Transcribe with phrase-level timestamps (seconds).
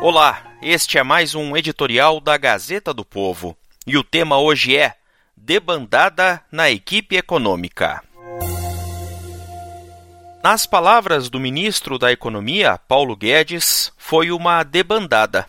[0.00, 3.56] Olá, este é mais um editorial da Gazeta do Povo.
[3.86, 4.94] E o tema hoje é
[5.36, 8.02] Debandada na Equipe Econômica.
[10.42, 15.46] Nas palavras do ministro da Economia, Paulo Guedes, foi uma debandada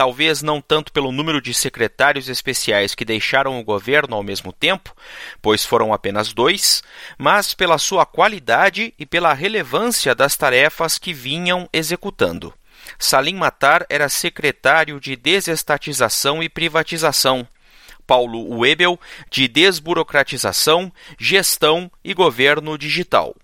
[0.00, 4.96] talvez não tanto pelo número de secretários especiais que deixaram o governo ao mesmo tempo,
[5.42, 6.82] pois foram apenas dois,
[7.18, 12.50] mas pela sua qualidade e pela relevância das tarefas que vinham executando.
[12.98, 17.46] Salim Matar era secretário de Desestatização e Privatização.
[18.06, 18.98] Paulo Webel,
[19.30, 23.34] de Desburocratização, Gestão e Governo Digital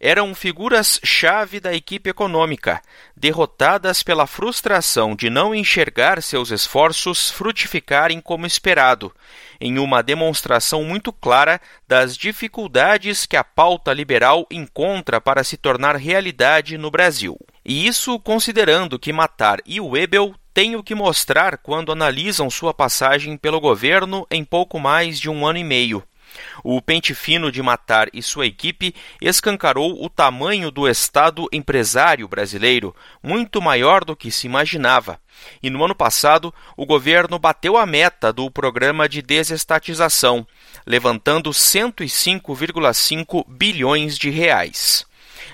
[0.00, 2.80] eram figuras-chave da equipe econômica,
[3.16, 9.12] derrotadas pela frustração de não enxergar seus esforços frutificarem como esperado,
[9.60, 15.96] em uma demonstração muito clara das dificuldades que a pauta liberal encontra para se tornar
[15.96, 17.36] realidade no Brasil.
[17.68, 23.36] E isso considerando que Matar e Webel têm o que mostrar quando analisam sua passagem
[23.36, 26.02] pelo governo em pouco mais de um ano e meio.
[26.64, 32.96] O pente fino de Matar e sua equipe escancarou o tamanho do Estado empresário brasileiro,
[33.22, 35.20] muito maior do que se imaginava.
[35.62, 40.46] E no ano passado, o governo bateu a meta do programa de desestatização,
[40.86, 45.06] levantando 105,5 bilhões de reais.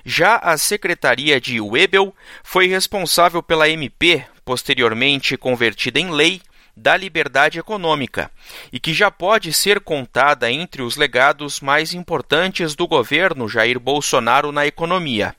[0.05, 6.43] Já a Secretaria de Webel foi responsável pela MP, posteriormente convertida em lei,
[6.77, 8.31] da liberdade econômica
[8.73, 14.51] e que já pode ser contada entre os legados mais importantes do governo Jair Bolsonaro
[14.53, 15.35] na economia.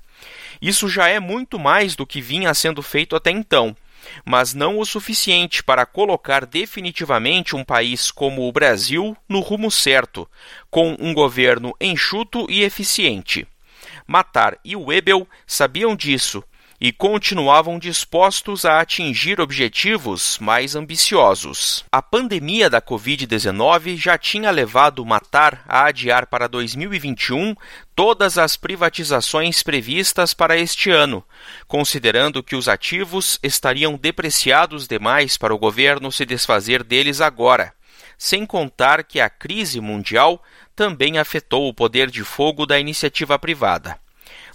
[0.62, 3.76] Isso já é muito mais do que vinha sendo feito até então,
[4.24, 10.28] mas não o suficiente para colocar definitivamente um país como o Brasil no rumo certo,
[10.72, 13.46] com um governo enxuto e eficiente.
[14.08, 16.44] Matar e Webel sabiam disso
[16.80, 21.86] e continuavam dispostos a atingir objetivos mais ambiciosos.
[21.92, 27.56] A pandemia da Covid-19 já tinha levado Matar a adiar para 2021
[27.96, 31.24] todas as privatizações previstas para este ano,
[31.68, 37.74] considerando que os ativos estariam depreciados demais para o governo se desfazer deles agora.
[38.18, 40.42] Sem contar que a crise mundial
[40.76, 43.98] também afetou o poder de fogo da iniciativa privada.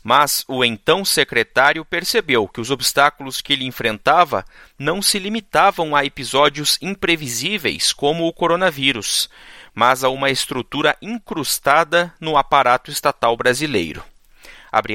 [0.03, 4.45] Mas o então secretário percebeu que os obstáculos que ele enfrentava
[4.79, 9.29] não se limitavam a episódios imprevisíveis como o coronavírus,
[9.75, 14.03] mas a uma estrutura incrustada no aparato estatal brasileiro.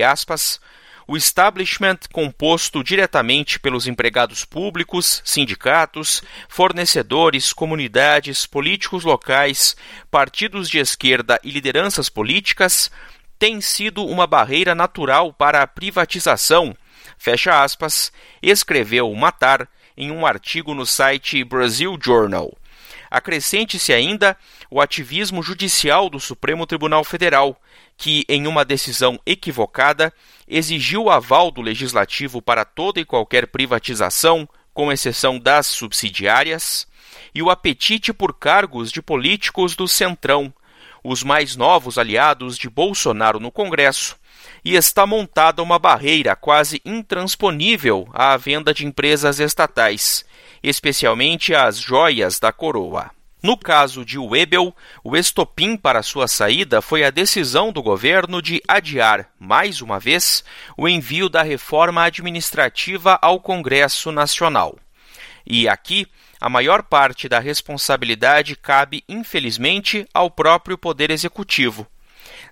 [0.09, 0.59] Aspas,
[1.07, 9.75] o establishment composto diretamente pelos empregados públicos, sindicatos, fornecedores, comunidades, políticos locais,
[10.09, 12.91] partidos de esquerda e lideranças políticas
[13.37, 16.75] tem sido uma barreira natural para a privatização,
[17.17, 18.11] fecha aspas,
[18.41, 19.67] escreveu Matar
[19.97, 22.51] em um artigo no site Brazil Journal.
[23.15, 24.35] Acrescente-se ainda
[24.69, 27.57] o ativismo judicial do Supremo Tribunal Federal,
[27.95, 30.11] que, em uma decisão equivocada,
[30.45, 36.85] exigiu o aval do legislativo para toda e qualquer privatização, com exceção das subsidiárias,
[37.33, 40.53] e o apetite por cargos de políticos do Centrão,
[41.01, 44.17] os mais novos aliados de Bolsonaro no Congresso,
[44.61, 50.25] e está montada uma barreira quase intransponível à venda de empresas estatais,
[50.69, 53.11] especialmente as joias da coroa.
[53.41, 58.59] No caso de Webel, o estopim para sua saída foi a decisão do governo de
[58.67, 60.43] adiar, mais uma vez,
[60.75, 64.79] o envio da reforma administrativa ao Congresso Nacional.
[65.45, 66.07] E aqui
[66.41, 71.87] a maior parte da responsabilidade cabe, infelizmente, ao próprio Poder Executivo.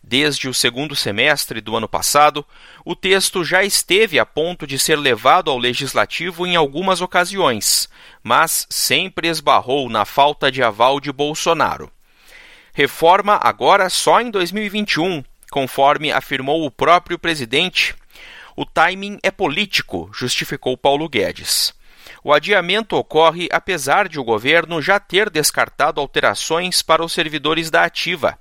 [0.05, 2.45] Desde o segundo semestre do ano passado,
[2.83, 7.87] o texto já esteve a ponto de ser levado ao Legislativo em algumas ocasiões,
[8.21, 11.89] mas sempre esbarrou na falta de aval de Bolsonaro.
[12.73, 17.95] Reforma agora só em 2021, conforme afirmou o próprio presidente.
[18.57, 21.73] O timing é político, justificou Paulo Guedes.
[22.21, 27.85] O adiamento ocorre apesar de o governo já ter descartado alterações para os servidores da
[27.85, 28.37] Ativa.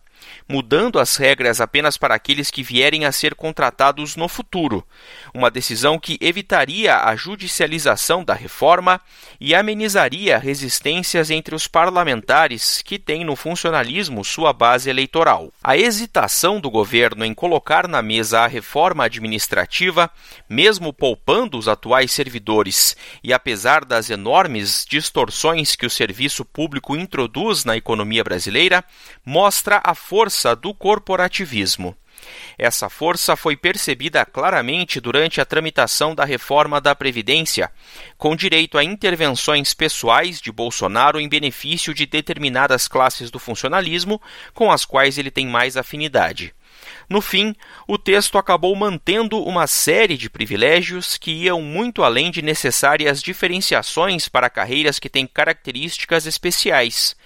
[0.48, 4.86] Mudando as regras apenas para aqueles que vierem a ser contratados no futuro.
[5.34, 9.00] Uma decisão que evitaria a judicialização da reforma
[9.40, 15.52] e amenizaria resistências entre os parlamentares que têm no funcionalismo sua base eleitoral.
[15.62, 20.10] A hesitação do governo em colocar na mesa a reforma administrativa,
[20.48, 27.64] mesmo poupando os atuais servidores e apesar das enormes distorções que o serviço público introduz
[27.64, 28.84] na economia brasileira,
[29.24, 31.96] mostra a força do corporativismo.
[32.58, 37.72] Essa força foi percebida claramente durante a tramitação da reforma da Previdência,
[38.18, 44.20] com direito a intervenções pessoais de Bolsonaro em benefício de determinadas classes do funcionalismo
[44.52, 46.54] com as quais ele tem mais afinidade.
[47.08, 47.56] No fim,
[47.88, 54.28] o texto acabou mantendo uma série de privilégios que iam muito além de necessárias diferenciações
[54.28, 57.16] para carreiras que têm características especiais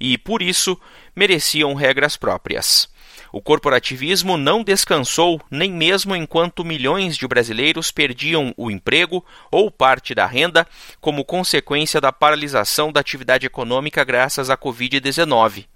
[0.00, 0.78] e, por isso,
[1.14, 2.88] mereciam regras próprias.
[3.32, 10.14] O corporativismo não descansou nem mesmo enquanto milhões de brasileiros perdiam o emprego ou parte
[10.14, 10.66] da renda
[11.00, 15.66] como consequência da paralisação da atividade econômica graças à Covid-19.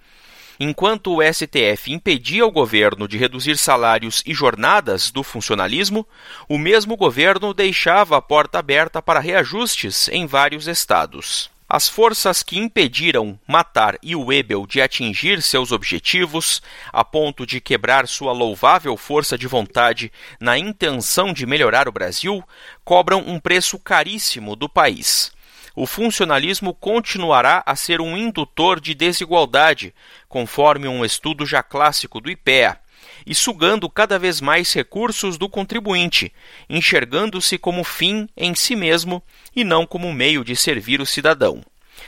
[0.63, 6.07] Enquanto o STF impedia o governo de reduzir salários e jornadas do funcionalismo,
[6.47, 11.51] o mesmo governo deixava a porta aberta para reajustes em vários estados.
[11.73, 16.61] As forças que impediram Matar e Webel de atingir seus objetivos,
[16.93, 22.43] a ponto de quebrar sua louvável força de vontade na intenção de melhorar o Brasil,
[22.85, 25.31] cobram um preço caríssimo do país.
[25.77, 29.95] O funcionalismo continuará a ser um indutor de desigualdade,
[30.29, 32.81] conforme um estudo já clássico do IPEA
[33.27, 36.33] e sugando cada vez mais recursos do contribuinte,
[36.69, 39.23] enxergando-se como fim em si mesmo
[39.55, 41.63] e não como meio de servir o cidadão.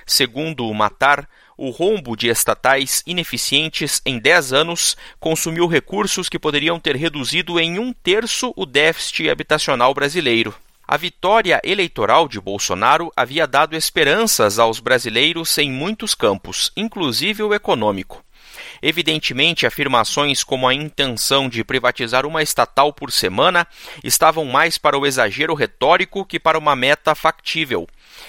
[0.07, 6.81] Segundo o Matar, o rombo de estatais ineficientes em 10 anos consumiu recursos que poderiam
[6.81, 10.55] ter reduzido em um terço o déficit habitacional brasileiro.
[10.87, 17.55] A vitória eleitoral de Bolsonaro havia dado esperanças aos brasileiros em muitos campos, inclusive o
[17.55, 18.25] econômico.
[18.83, 23.67] Evidentemente, afirmações como a intenção de privatizar uma estatal por semana
[24.03, 27.87] estavam mais para o exagero retórico que para uma meta factível.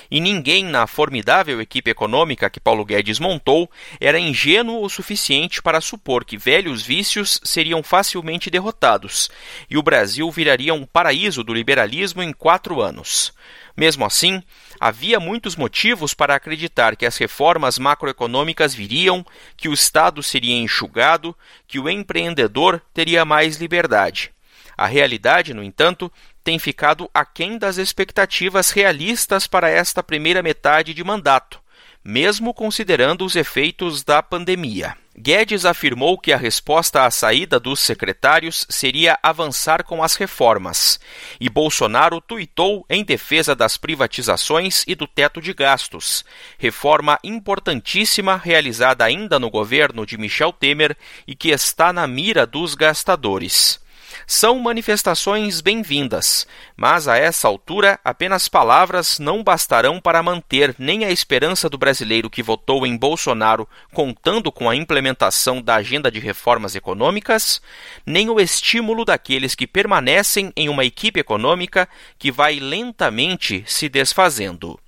[0.09, 3.69] E ninguém na formidável equipe econômica que Paulo Guedes montou
[3.99, 9.29] era ingênuo o suficiente para supor que velhos vícios seriam facilmente derrotados
[9.69, 13.33] e o Brasil viraria um paraíso do liberalismo em quatro anos.
[13.75, 14.43] Mesmo assim,
[14.79, 19.25] havia muitos motivos para acreditar que as reformas macroeconômicas viriam,
[19.57, 21.35] que o Estado seria enxugado,
[21.67, 24.31] que o empreendedor teria mais liberdade.
[24.77, 26.11] A realidade, no entanto,
[26.43, 31.63] tem ficado aquém das expectativas realistas para esta primeira metade de mandato
[32.03, 34.97] mesmo considerando os efeitos da pandemia.
[35.15, 40.99] Guedes afirmou que a resposta à saída dos secretários seria avançar com as reformas,
[41.39, 46.25] e Bolsonaro tuitou em defesa das privatizações e do teto de gastos,
[46.57, 50.97] reforma importantíssima realizada ainda no governo de Michel Temer
[51.27, 53.82] e que está na mira dos gastadores.
[54.25, 56.47] São manifestações bem-vindas,
[56.77, 62.29] mas a essa altura apenas palavras não bastarão para manter nem a esperança do brasileiro
[62.29, 67.61] que votou em Bolsonaro contando com a implementação da agenda de reformas econômicas,
[68.05, 71.87] nem o estímulo daqueles que permanecem em uma equipe econômica
[72.17, 74.79] que vai lentamente se desfazendo.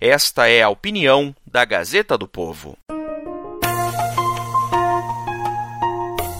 [0.00, 2.76] Esta é a opinião da Gazeta do Povo.